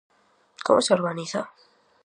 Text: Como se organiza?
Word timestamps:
Como 0.65 0.81
se 0.85 0.95
organiza? 0.97 1.41